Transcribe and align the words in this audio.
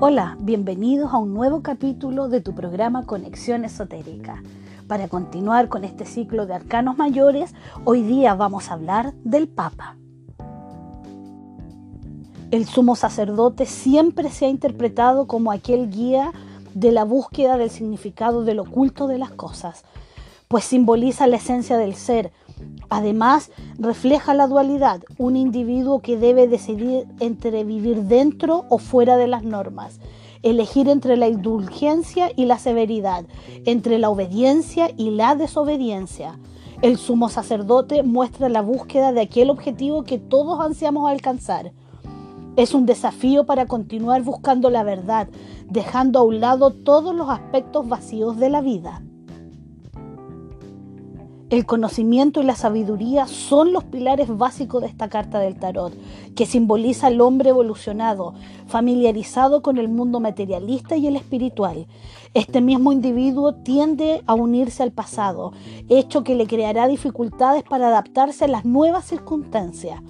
Hola, 0.00 0.36
bienvenidos 0.38 1.12
a 1.12 1.16
un 1.18 1.34
nuevo 1.34 1.60
capítulo 1.60 2.28
de 2.28 2.40
tu 2.40 2.54
programa 2.54 3.04
Conexión 3.04 3.64
Esotérica. 3.64 4.44
Para 4.86 5.08
continuar 5.08 5.68
con 5.68 5.82
este 5.82 6.06
ciclo 6.06 6.46
de 6.46 6.54
arcanos 6.54 6.96
mayores, 6.96 7.52
hoy 7.84 8.02
día 8.02 8.36
vamos 8.36 8.70
a 8.70 8.74
hablar 8.74 9.12
del 9.24 9.48
Papa. 9.48 9.96
El 12.52 12.66
sumo 12.66 12.94
sacerdote 12.94 13.66
siempre 13.66 14.30
se 14.30 14.46
ha 14.46 14.48
interpretado 14.48 15.26
como 15.26 15.50
aquel 15.50 15.90
guía 15.90 16.30
de 16.74 16.92
la 16.92 17.02
búsqueda 17.02 17.56
del 17.56 17.70
significado 17.70 18.44
del 18.44 18.60
oculto 18.60 19.08
de 19.08 19.18
las 19.18 19.32
cosas, 19.32 19.82
pues 20.46 20.62
simboliza 20.62 21.26
la 21.26 21.38
esencia 21.38 21.76
del 21.76 21.96
ser, 21.96 22.30
Además, 22.90 23.50
refleja 23.78 24.32
la 24.32 24.46
dualidad, 24.46 25.02
un 25.18 25.36
individuo 25.36 26.00
que 26.00 26.16
debe 26.16 26.48
decidir 26.48 27.06
entre 27.20 27.64
vivir 27.64 28.04
dentro 28.04 28.64
o 28.70 28.78
fuera 28.78 29.16
de 29.16 29.26
las 29.26 29.44
normas, 29.44 30.00
elegir 30.42 30.88
entre 30.88 31.16
la 31.16 31.28
indulgencia 31.28 32.30
y 32.34 32.46
la 32.46 32.58
severidad, 32.58 33.24
entre 33.66 33.98
la 33.98 34.08
obediencia 34.08 34.90
y 34.96 35.10
la 35.10 35.34
desobediencia. 35.34 36.38
El 36.80 36.96
sumo 36.96 37.28
sacerdote 37.28 38.02
muestra 38.04 38.48
la 38.48 38.62
búsqueda 38.62 39.12
de 39.12 39.20
aquel 39.20 39.50
objetivo 39.50 40.04
que 40.04 40.18
todos 40.18 40.60
ansiamos 40.60 41.10
alcanzar. 41.10 41.72
Es 42.56 42.72
un 42.72 42.86
desafío 42.86 43.44
para 43.44 43.66
continuar 43.66 44.22
buscando 44.22 44.70
la 44.70 44.82
verdad, 44.82 45.28
dejando 45.68 46.20
a 46.20 46.22
un 46.22 46.40
lado 46.40 46.70
todos 46.70 47.14
los 47.14 47.28
aspectos 47.28 47.88
vacíos 47.88 48.38
de 48.38 48.48
la 48.48 48.60
vida. 48.60 49.02
El 51.50 51.64
conocimiento 51.64 52.42
y 52.42 52.44
la 52.44 52.54
sabiduría 52.54 53.26
son 53.26 53.72
los 53.72 53.82
pilares 53.84 54.28
básicos 54.28 54.82
de 54.82 54.88
esta 54.88 55.08
carta 55.08 55.38
del 55.38 55.58
tarot, 55.58 55.94
que 56.36 56.44
simboliza 56.44 57.06
al 57.06 57.22
hombre 57.22 57.48
evolucionado, 57.48 58.34
familiarizado 58.66 59.62
con 59.62 59.78
el 59.78 59.88
mundo 59.88 60.20
materialista 60.20 60.98
y 60.98 61.06
el 61.06 61.16
espiritual. 61.16 61.86
Este 62.34 62.60
mismo 62.60 62.92
individuo 62.92 63.54
tiende 63.54 64.22
a 64.26 64.34
unirse 64.34 64.82
al 64.82 64.92
pasado, 64.92 65.54
hecho 65.88 66.22
que 66.22 66.34
le 66.34 66.46
creará 66.46 66.86
dificultades 66.86 67.62
para 67.62 67.88
adaptarse 67.88 68.44
a 68.44 68.48
las 68.48 68.66
nuevas 68.66 69.06
circunstancias 69.06 70.02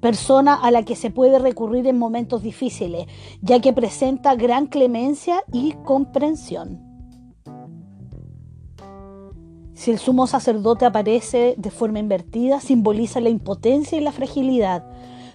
persona 0.00 0.54
a 0.54 0.72
la 0.72 0.82
que 0.82 0.96
se 0.96 1.12
puede 1.12 1.38
recurrir 1.38 1.86
en 1.86 1.96
momentos 1.96 2.42
difíciles, 2.42 3.06
ya 3.40 3.60
que 3.60 3.72
presenta 3.72 4.34
gran 4.34 4.66
clemencia 4.66 5.44
y 5.52 5.74
comprensión. 5.84 6.91
Si 9.74 9.90
el 9.90 9.98
sumo 9.98 10.26
sacerdote 10.26 10.84
aparece 10.84 11.54
de 11.56 11.70
forma 11.70 11.98
invertida, 11.98 12.60
simboliza 12.60 13.20
la 13.20 13.30
impotencia 13.30 13.96
y 13.98 14.02
la 14.02 14.12
fragilidad, 14.12 14.84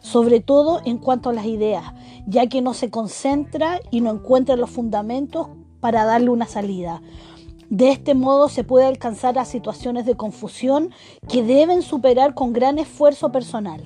sobre 0.01 0.39
todo 0.39 0.79
en 0.85 0.97
cuanto 0.99 1.29
a 1.29 1.33
las 1.33 1.45
ideas, 1.45 1.83
ya 2.27 2.47
que 2.47 2.61
no 2.61 2.73
se 2.73 2.89
concentra 2.89 3.79
y 3.89 4.01
no 4.01 4.11
encuentra 4.11 4.55
los 4.55 4.69
fundamentos 4.69 5.47
para 5.79 6.05
darle 6.05 6.29
una 6.29 6.45
salida. 6.45 7.01
De 7.69 7.91
este 7.91 8.13
modo 8.13 8.47
se 8.47 8.63
puede 8.63 8.85
alcanzar 8.85 9.37
a 9.37 9.43
situaciones 9.43 10.05
de 10.05 10.15
confusión 10.15 10.91
que 11.27 11.43
deben 11.43 11.81
superar 11.81 12.33
con 12.33 12.53
gran 12.53 12.79
esfuerzo 12.79 13.31
personal. 13.31 13.83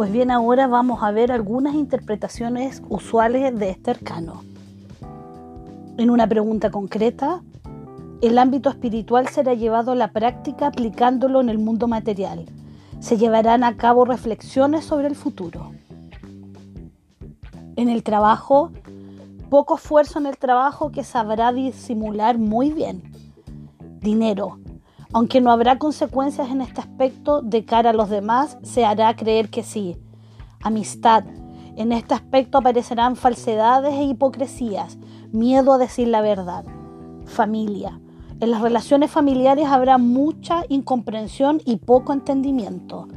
Pues 0.00 0.12
bien, 0.12 0.30
ahora 0.30 0.66
vamos 0.66 1.02
a 1.02 1.10
ver 1.10 1.30
algunas 1.30 1.74
interpretaciones 1.74 2.80
usuales 2.88 3.54
de 3.58 3.68
este 3.68 3.90
arcano. 3.90 4.42
En 5.98 6.08
una 6.08 6.26
pregunta 6.26 6.70
concreta, 6.70 7.42
el 8.22 8.38
ámbito 8.38 8.70
espiritual 8.70 9.28
será 9.28 9.52
llevado 9.52 9.92
a 9.92 9.96
la 9.96 10.10
práctica 10.10 10.68
aplicándolo 10.68 11.42
en 11.42 11.50
el 11.50 11.58
mundo 11.58 11.86
material. 11.86 12.46
Se 12.98 13.18
llevarán 13.18 13.62
a 13.62 13.76
cabo 13.76 14.06
reflexiones 14.06 14.86
sobre 14.86 15.06
el 15.06 15.16
futuro. 15.16 15.72
En 17.76 17.90
el 17.90 18.02
trabajo, 18.02 18.72
poco 19.50 19.76
esfuerzo 19.76 20.18
en 20.18 20.24
el 20.24 20.38
trabajo 20.38 20.92
que 20.92 21.04
sabrá 21.04 21.52
disimular 21.52 22.38
muy 22.38 22.72
bien. 22.72 23.02
Dinero, 24.00 24.60
aunque 25.12 25.40
no 25.40 25.50
habrá 25.50 25.78
consecuencias 25.78 26.50
en 26.50 26.60
este 26.60 26.80
aspecto 26.80 27.42
de 27.42 27.64
cara 27.64 27.90
a 27.90 27.94
los 27.94 28.10
demás, 28.10 28.58
se 28.62 28.84
hará 28.84 29.14
creer 29.16 29.50
que 29.50 29.62
sí. 29.62 29.96
Amistad. 30.62 31.24
En 31.76 31.92
este 31.92 32.14
aspecto 32.14 32.58
aparecerán 32.58 33.16
falsedades 33.16 33.94
e 33.94 34.04
hipocresías, 34.04 34.98
miedo 35.32 35.72
a 35.72 35.78
decir 35.78 36.08
la 36.08 36.20
verdad. 36.20 36.64
Familia. 37.24 38.00
En 38.40 38.50
las 38.50 38.62
relaciones 38.62 39.10
familiares 39.10 39.66
habrá 39.66 39.98
mucha 39.98 40.64
incomprensión 40.68 41.60
y 41.64 41.76
poco 41.76 42.12
entendimiento. 42.12 43.08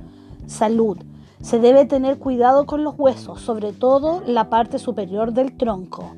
Salud. 0.48 0.98
Se 1.42 1.60
debe 1.60 1.86
tener 1.86 2.20
cuidado 2.20 2.66
con 2.66 2.84
los 2.84 2.96
huesos, 2.98 3.42
sobre 3.42 3.74
todo 3.74 4.22
la 4.26 4.50
parte 4.50 4.80
superior 4.80 5.34
del 5.34 5.58
tronco. 5.58 6.12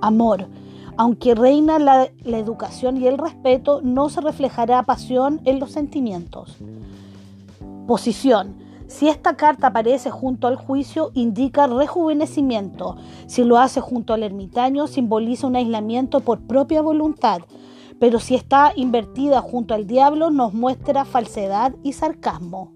Amor 0.00 0.48
aunque 0.96 1.34
reina 1.34 1.78
la, 1.78 2.08
educación 2.24 2.96
y 2.96 3.06
el 3.06 3.18
respeto, 3.18 3.80
no 3.82 4.08
se 4.08 4.20
reflejará 4.20 4.82
pasión 4.82 5.40
en 5.44 5.58
los 5.60 5.72
sentimientos. 5.72 6.56
Posición. 7.86 8.62
Si 8.86 9.08
esta 9.08 9.36
carta 9.36 9.68
aparece 9.68 10.10
junto 10.10 10.46
al 10.46 10.56
juicio, 10.56 11.10
indica 11.14 11.66
rejuvenecimiento. 11.66 12.96
Si 13.26 13.42
lo 13.42 13.58
hace 13.58 13.80
junto 13.80 14.12
al 14.14 14.22
ermitaño, 14.22 14.86
simboliza 14.86 15.46
un 15.46 15.56
aislamiento 15.56 16.20
por 16.20 16.40
propia 16.40 16.82
voluntad. 16.82 17.40
Pero 17.98 18.20
si 18.20 18.34
está 18.34 18.72
invertida 18.76 19.40
junto 19.40 19.74
al 19.74 19.86
diablo, 19.86 20.30
nos 20.30 20.52
muestra 20.52 21.04
falsedad 21.04 21.74
y 21.82 21.94
sarcasmo. 21.94 22.72